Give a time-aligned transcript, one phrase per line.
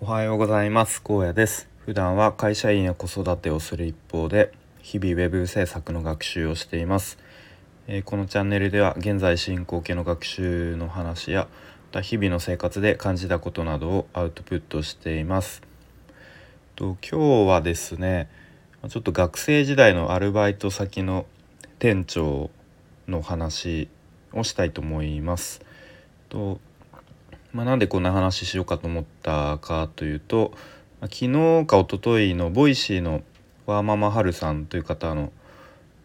[0.00, 1.02] おはようございます。
[1.02, 1.68] 高野です。
[1.84, 7.18] 普段は会社員や子育てをする一方で日々ウェブ制作の学習をしています、
[7.88, 11.48] えー、このチャンネルでは現在進行形の学習の話や
[11.90, 15.62] また日々の生活で感じたことなどをアウトプットしています。
[16.76, 18.30] と今日はですね
[18.88, 21.26] ちょっと学生時代のアルバイト先の
[21.80, 22.50] 店長
[23.08, 23.88] の話
[24.32, 25.60] をしたいと思います。
[26.28, 26.60] と
[27.52, 30.52] まあ、なんでこんな話しようかと思ったかというと、
[31.02, 33.22] 昨日か一昨日の Voicy の
[33.66, 35.30] ワーママハルさんという方の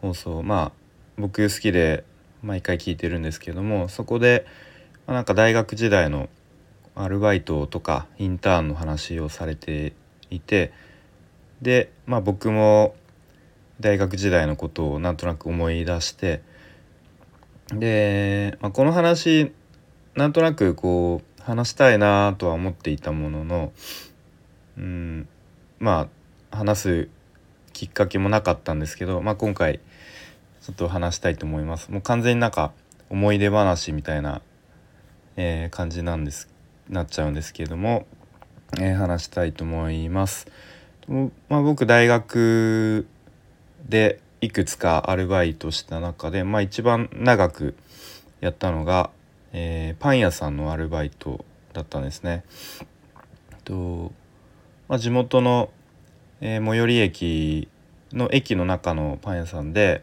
[0.00, 0.72] 放送まあ
[1.18, 2.04] 僕好きで
[2.42, 4.46] 毎回聞いてるんですけどもそこで、
[5.06, 6.30] まあ、なんか大学時代の
[6.94, 9.92] アルバイトとかインターンの話をされて
[10.30, 10.72] いて
[11.60, 12.94] でまあ僕も
[13.80, 16.42] 大学時代のことをなんとなく思い出して
[17.70, 19.52] で、まあ、この話
[20.18, 23.72] なんとなくこう話したいなとは思っていたものの
[24.76, 25.28] うん
[25.78, 26.08] ま
[26.50, 27.08] あ話す
[27.72, 29.78] きっかけもなかったんですけど、まあ、今回
[30.60, 31.92] ちょっと話したいと思います。
[31.92, 32.72] もう完全になんか
[33.08, 34.42] 思い出話みたいな、
[35.36, 36.48] えー、感じなんです
[36.88, 38.04] なっちゃうんですけれども、
[38.80, 40.48] えー、話したいと思います。
[41.48, 43.06] まあ、僕大学
[43.88, 47.76] でいくつかアルバイトした中で、まあ、一番長く
[48.40, 49.10] やったのが
[49.52, 52.44] えー、パン屋さんのアルバイトだったんですね。
[53.64, 54.12] と
[54.88, 55.70] まあ、地元の、
[56.40, 57.68] えー、最寄り駅
[58.12, 60.02] の駅の中のパン屋さんで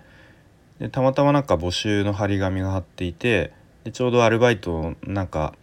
[0.80, 3.52] でたまたまなんか募集の張り紙が貼っていて
[3.84, 5.56] でちょうどアルバイトなんか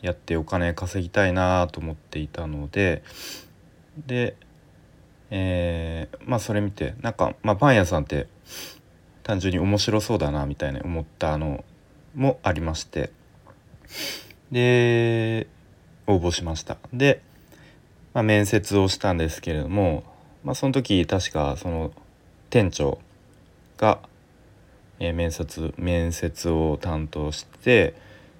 [0.00, 3.02] やってお金稼ぎたいなと思っていたので
[4.06, 4.36] で、
[5.30, 8.26] えー、まあそれ見てなんか、まあ、パン屋さんって
[9.22, 11.64] 単純に面白そうだなみたいに思ったの
[12.14, 13.10] もありまして。
[14.50, 15.46] で
[16.06, 17.22] 応募しましたで、
[18.14, 20.04] まあ、面接をしたんですけれども、
[20.44, 21.92] まあ、その時確かその
[22.50, 22.98] 店長
[23.78, 23.98] が、
[25.00, 27.94] えー、面接面接を担当して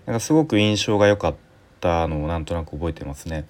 [0.07, 1.35] なんかすごく印象が良かっ
[1.81, 3.47] たのをなんとなく覚えてますね。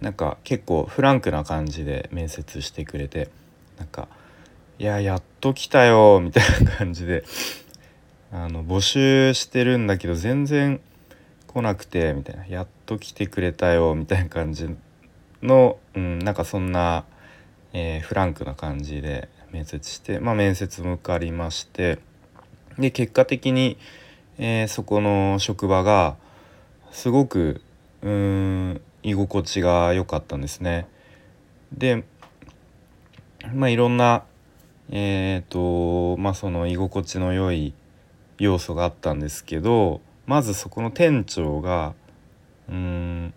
[0.00, 3.30] なんか結構フランクな感じで面接してくれて
[3.78, 4.06] なんか
[4.78, 7.24] 「いややっと来たよ」みたいな感じで
[8.30, 10.80] あの募集してるんだけど全然
[11.46, 14.68] 来なくてみたいなやっと来てくれたよみたいな感じ
[15.42, 17.04] の、うん、なんかそんな、
[17.72, 21.98] えー、フランクな感じで面接して、まあ、面接も受かりまして
[22.78, 23.78] で結果的に、
[24.36, 26.16] えー、そこの職場が
[26.90, 27.62] すごく
[28.02, 30.86] うん居心地が良かったんですね。
[31.72, 32.04] で
[33.52, 34.24] まあいろんな
[34.90, 37.74] えっ、ー、とまあその居心地の良い
[38.38, 41.94] 要素があったんですけどまずそこの店長が
[42.68, 43.34] うん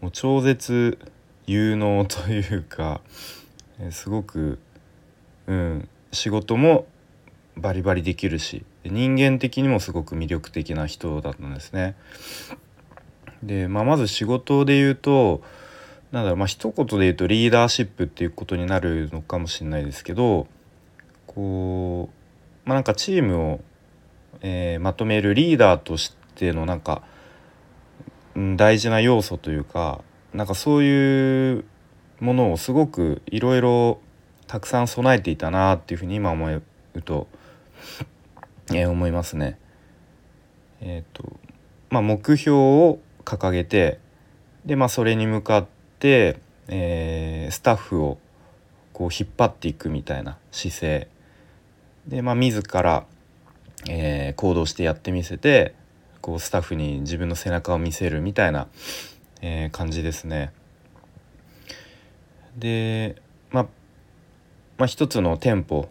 [0.00, 0.98] もう超絶
[1.46, 3.00] 有能というか
[3.90, 4.58] すごく、
[5.46, 6.86] うん、仕事も
[7.56, 11.94] バリバリできるし人間的にもすごく魅力的な人だったんですね。
[13.42, 15.42] で、まあ、まず仕事で言うと
[16.12, 20.46] なんだろうまあ一言で言うとリーダーシップっていうことになるのかもしれないですけど
[21.26, 22.08] こ
[22.64, 23.60] うまあなんかチームを
[24.46, 27.02] えー、まとめるリーダーとしてのなんか、
[28.36, 30.02] うん、大事な要素というか
[30.34, 31.64] なんかそういう
[32.20, 34.00] ものをすごくいろいろ
[34.46, 36.62] たくさん備えていたなっていうふうに今思う
[37.02, 37.26] と、
[38.68, 39.58] えー、思いますね。
[40.82, 41.24] えっ、ー、と
[41.88, 43.98] まあ目標を掲げて
[44.66, 45.66] でまあそれに向かっ
[45.98, 46.38] て、
[46.68, 48.18] えー、スタッフを
[48.92, 51.08] こう引っ張っていくみたいな姿勢
[52.06, 53.06] でまあ自ら
[53.88, 55.74] えー、行動してやってみせて
[56.20, 58.66] こうスタッフに自分の背中を見せるみたいな、
[59.42, 60.52] えー、感じですね。
[62.56, 63.16] で、
[63.50, 63.66] まあ、
[64.78, 65.88] まあ一つの店舗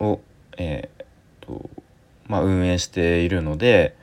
[0.00, 0.20] を、
[0.56, 1.70] えーと
[2.26, 3.96] まあ、運営しているので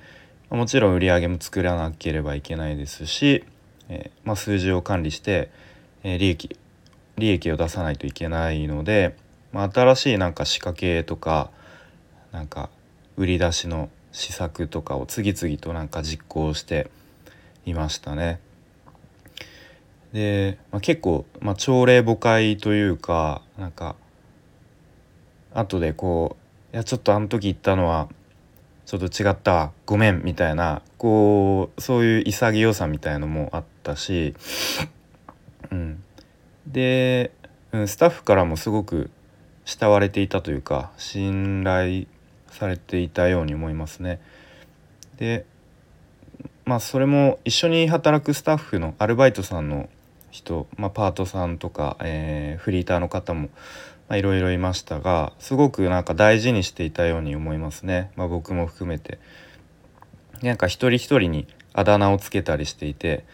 [0.50, 3.44] もちろん売り上げも作らなければいけないですし、
[3.90, 5.50] えー、まあ、数字を管理して、
[6.04, 6.58] え、利益
[7.18, 9.16] 利益を出さないといけないので、
[9.52, 11.50] まあ、新しいなんか仕掛けとか
[12.32, 12.70] なんか
[13.18, 16.90] 売り出しの施策とかを次々となんか実行して
[17.66, 18.40] いましたね。
[20.14, 23.96] で、まあ、結構、まあ、朝礼誤解というかなんか
[25.54, 28.08] 後でこう「いやちょっとあの時言ったのは
[28.86, 34.34] ちょっと違ったごめん」みたいなこうそういう潔さみたいのもあったし、
[35.70, 36.04] うん、
[36.66, 37.32] で、
[37.74, 39.10] うん、スタッフからもすごく
[39.66, 42.08] 慕われていたというか信頼
[42.56, 44.20] されていたように思いますね。
[45.18, 45.46] で
[46.66, 49.90] まあそれも一緒に働くスタッフのアルバイトさんの
[50.32, 53.50] 人、まあ、パートさんとか、えー、フリーターの方も
[54.12, 59.20] いろいろいましたがすごくなんか大事にしていたように思いますね、まあ、僕も含めて。
[60.42, 63.26] なんか一人一人にあだ名をつけたりしていて、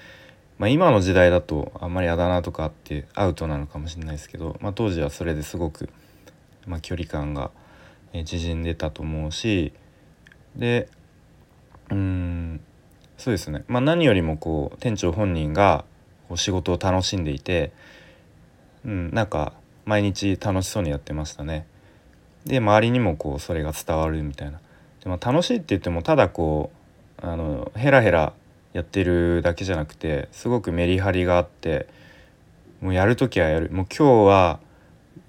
[0.59, 5.89] まあ、今の時代だとあんまりあだ名とかあってアウトなのかもしれないですけど、まあ、当時はそれですごく、
[6.67, 7.51] ま、距離感が
[8.13, 9.73] 縮んでたと思うし
[10.55, 10.89] で
[11.89, 12.61] うん
[13.17, 15.85] そうですね、まあ、何よりもこう店長本人が
[16.27, 17.71] こう仕事を楽しんでいて、
[18.85, 19.53] うん、なんか
[19.85, 21.67] 毎日楽しそうにやってましたね。
[22.45, 24.59] で周りにもこうそれが伝わるみたいな。
[25.03, 26.71] でも楽しいって言ってもただこ
[27.21, 28.33] うあのヘラヘラ
[28.73, 31.87] やってるだけじゃなくてすごくメリハリがあって
[32.79, 34.59] もうやる時はやるもう今日は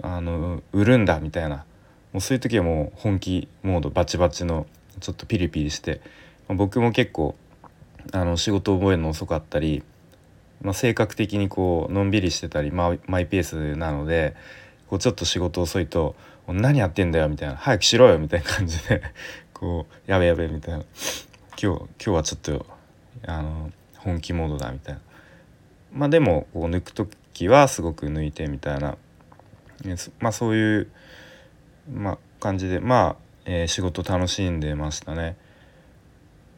[0.00, 1.64] あの売るんだみたいな
[2.12, 4.66] もうそういう時はもう本気モードバチバチの
[5.00, 6.00] ちょっとピリピリして
[6.48, 7.34] ま僕も結構
[8.12, 9.82] あの仕事覚えるの遅かったり、
[10.60, 14.34] まあ、性格的にこうのんびりしてたりマイマイペースなので
[14.88, 16.14] こうちょっと仕事遅いと
[16.48, 19.02] 「何やってんだよ」みたいな「早くしろよ」みたいな感じで
[19.54, 20.84] こう「やべやべ」みたいな
[21.60, 22.66] 「今日今日はちょっと
[23.26, 25.00] あの本気モードだ」みたいな。
[25.92, 28.96] まあでもこう抜く時はすごく抜いてみたいな、
[30.20, 30.88] まあ、そういう、
[31.92, 35.36] まあ、感じでまあ、えー、仕事楽しんでましたね。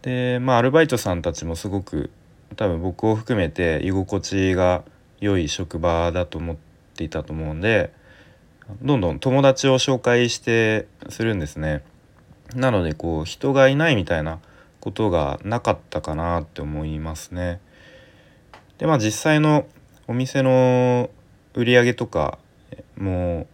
[0.02, 2.10] でまあアルバイトさんたちもすごく
[2.56, 4.84] 多分僕を含めて居心地が
[5.20, 6.56] 良い職場だと思っ
[6.94, 7.90] ていたと思うんで
[8.82, 11.82] どんどん友達を紹介してするんですね。
[12.54, 14.40] なのでこう人がいないみたいな
[14.80, 17.60] ことがなかったかなって思いますね。
[18.78, 19.66] でまあ実際の
[20.06, 21.10] お店の
[21.54, 22.38] 売り上げとか
[22.96, 23.46] も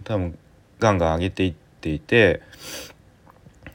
[0.00, 0.38] う多分
[0.80, 2.42] ガンガン上げていっていて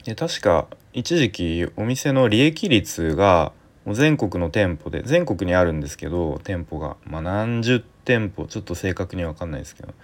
[0.04, 3.52] で確か一時期お店の利益率が
[3.86, 9.94] 全国の店舗で全国にあるんですけど店舗が、まあ、何十店舗ちょっと正確に分かんないですけど、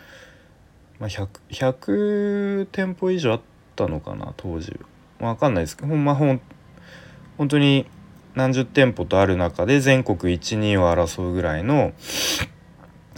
[0.99, 3.41] まあ100、100, 店舗以上あっ
[3.75, 4.79] たのかな当時
[5.19, 6.41] 分かんないですけどほんまほん
[7.39, 7.87] 本当に
[8.35, 11.93] 何十店舗とある中で全国12を争うぐらいの、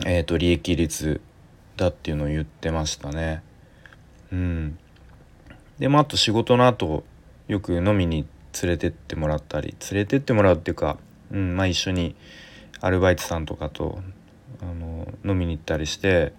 [0.07, 1.21] えーと、利益率
[1.77, 3.43] だっていうのを言ってましたね。
[4.35, 4.79] うん、
[5.79, 7.05] でもあと仕事の後
[7.47, 8.27] よく飲みに
[8.63, 10.99] 連れてってもらったり連れてってもらうっていうか、
[11.31, 12.17] うんまあ、一緒に
[12.81, 14.01] アルバイトさんとかと
[14.61, 16.33] あの飲みに行ったりして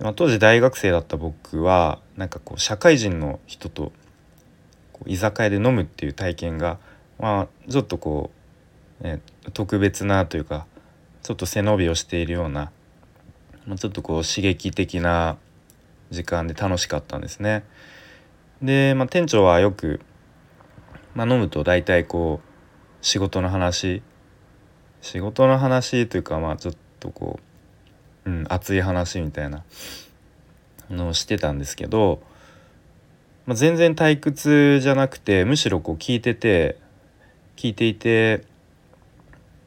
[0.00, 3.92] まあ、当時大学生だった僕はなんかこう社会人の人と
[4.92, 6.78] こう居酒屋で飲むっていう体験が、
[7.20, 8.32] まあ、ちょっとこ
[9.00, 9.20] う、ね、
[9.52, 10.66] 特別なというか
[11.22, 12.72] ちょっと背伸びをしているような、
[13.66, 15.36] まあ、ちょっとこう刺激的な
[16.12, 17.64] 時間で楽しかったんですね。
[18.62, 20.00] で、まあ、店長はよく
[21.14, 24.02] まあ、飲むと大体こう仕事の話
[25.00, 27.38] 仕事の話というかまあちょっとこ
[28.24, 29.64] う、うん、熱い話みたいな
[30.90, 32.22] のをしてたんですけど、
[33.46, 36.78] まあ、全然退屈じゃなくてむしろこう聞いてて
[37.56, 38.44] 聞いていて、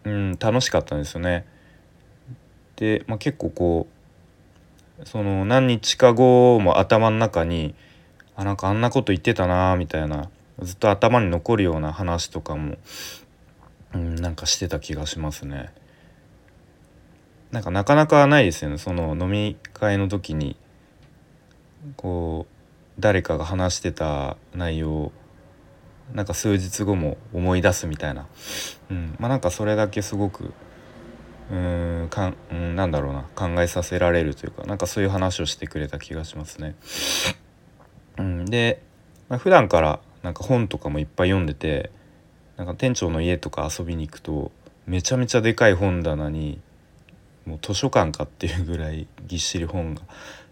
[0.03, 1.45] うん、楽しかったんですよね。
[2.77, 3.94] で、まあ、結構こう
[5.03, 7.75] その何日か後も頭の中に
[8.35, 12.77] あなんかあんなこと言ってたなみたいなずっと頭に残るような話とかも、
[13.93, 15.73] うん、なんかしてた気がしますね。
[17.51, 18.77] なんかなかなかないですよね。
[18.77, 20.55] その飲み会の時に
[21.97, 25.11] こう誰かが話してた内容を
[26.13, 28.27] なんか数日後も思い出すみたいな、
[28.91, 30.53] うん、まあなんかそれだけすごく
[31.51, 31.57] うん
[32.15, 36.75] かん、うん、なんだろうな考えさせられるというかなんかそういう話をしてくれた気がしますね。
[38.17, 38.81] うん、で、
[39.27, 41.91] まあ、普段からなんか本とかもいっぱい読んでて
[42.55, 44.51] なんか店長の家とか遊びに行くと
[44.87, 46.61] めちゃめちゃでかい本棚に
[47.45, 50.01] もう図書館かっていうぐらいぎっしり本が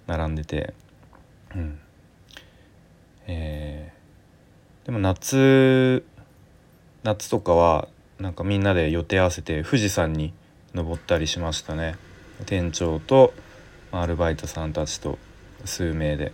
[0.06, 0.74] 並んでて、
[1.56, 1.80] うん
[3.28, 6.04] えー、でも夏
[7.04, 7.88] 夏とかは
[8.20, 10.34] なんかみんなで予定合わせて富士山に
[10.74, 11.96] 登ったりしましたね。
[12.46, 13.34] 店長と
[13.92, 15.18] アルバイトさんたちと
[15.66, 16.34] 数名で。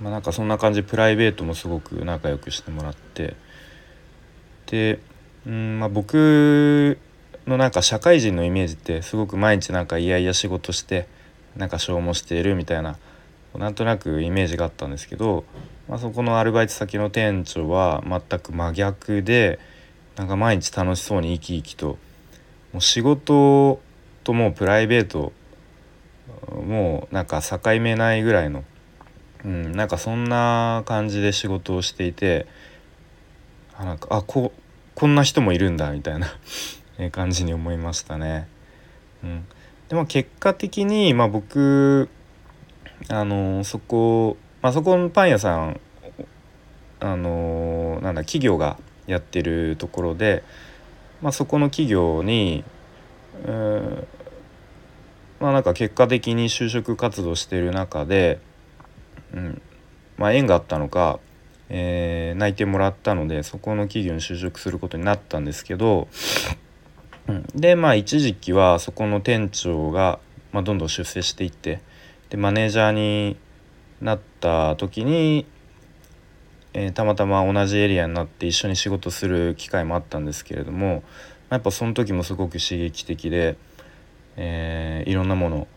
[0.00, 0.82] まあ、なんかそんな感じ。
[0.82, 3.36] プライベートもすごく仲良くしてもらって。
[4.66, 5.00] で、
[5.46, 6.98] うんまあ、僕
[7.46, 11.08] のなんか社会人のイメージってすごく毎日なんかいやいや仕事して
[11.56, 12.98] なんか消耗しているみたいな
[13.56, 15.44] なんとなくイメージがあったんですけど、
[15.88, 19.58] まあ、そこのアルバイト先の店長は全く真逆で
[20.16, 21.98] なんか毎日楽しそうに生き生きと
[22.72, 23.80] もう仕事
[24.24, 25.32] ともうプライベート
[26.66, 28.64] もうなんか境目ないぐらいの
[29.44, 32.46] うん、なんかそんな感じで仕事をしていて
[33.76, 34.52] あなんかあこ
[34.94, 36.28] こんな人もいるんだみたいな
[37.12, 38.46] 感じに思いましたね。
[39.24, 39.46] うん、
[39.88, 42.08] でも結果的に、まあ、僕
[43.08, 45.80] あのそこ、まあ、そこのパン屋さん
[47.00, 50.42] あのなんだ企業がやってるところで、
[51.22, 52.64] まあ、そこの企業に、
[53.46, 54.06] うん
[55.40, 58.38] まあなんか結果的に就職活動してる中で、
[59.32, 59.62] うん
[60.18, 61.18] まあ、縁があったのか、
[61.70, 66.08] えー、内定もらったのでそこの企業に就職することになったんですけど、
[67.26, 70.20] うん、でまあ一時期はそこの店長が、
[70.52, 71.80] まあ、どんどん出世していって
[72.28, 73.38] でマネージャーに
[74.02, 75.46] なった時に、
[76.72, 81.02] えー、たまたま同じエリアになって一緒に仕事する機会もあったんですけれども、
[81.48, 83.56] ま、やっぱその時もすごく刺激的で。
[84.36, 85.68] えー、いろんなもの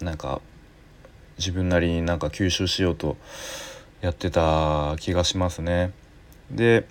[0.00, 0.40] なんか
[1.38, 3.16] 自分なりになんか吸収しようと
[4.00, 5.92] やってた気がしますね。
[6.50, 6.86] で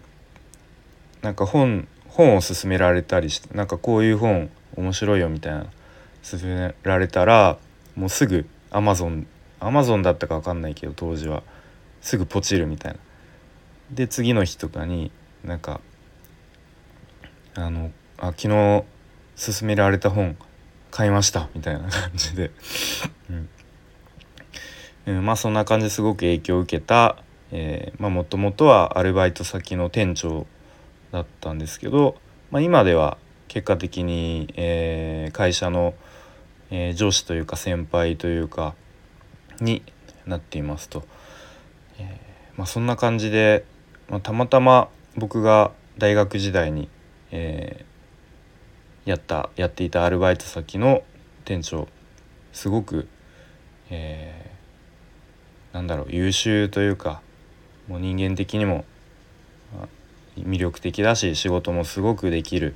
[1.22, 5.65] なんか本本を勧められたりしてなんかこういう本面白いよみたいな
[6.29, 7.58] 勧められたら
[7.96, 9.25] もうすぐアマゾン
[9.60, 11.41] アマゾンだったか分かんないけど当時は
[12.05, 13.00] すぐポチるみたいな。
[13.89, 15.12] で次の日とかに
[15.43, 15.81] なんか
[17.55, 18.83] あのあ昨日
[19.35, 20.38] 勧められた本
[20.91, 22.51] 買いましたみたいな感じで。
[25.07, 27.17] うん、まあそんな感じですごく影響を受けた
[27.97, 30.45] もともとはアルバイト先の店長
[31.12, 32.17] だったんですけど、
[32.51, 35.95] まあ、今では結果的に、えー、会社の、
[36.69, 38.75] えー、上司というか先輩というか
[39.59, 39.81] に
[40.25, 41.03] なっていますと、
[42.57, 43.65] まあ、そんな感じで、
[44.09, 46.89] まあ、たまたま僕が大学時代に、
[47.31, 47.85] え
[49.05, 51.03] やったやっていたアルバイト先の
[51.45, 51.88] 店長
[52.53, 53.07] すごく、
[53.91, 57.21] えー、なんだろう優秀というか
[57.88, 58.83] もう人間的にも
[60.38, 62.75] 魅力的だし仕事もすごくできる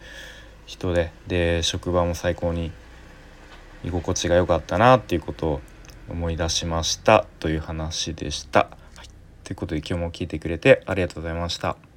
[0.67, 2.71] 人でで職場も最高に
[3.83, 5.61] 居心地が良かったなっていうことを
[6.09, 8.78] 思い出しましたという話でした。
[9.49, 11.88] ということで今日も聞いてくれてありがとうございました。